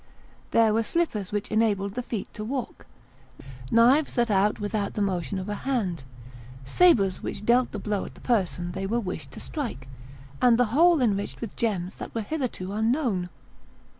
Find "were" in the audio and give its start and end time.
0.73-0.81, 8.87-8.99, 12.15-12.21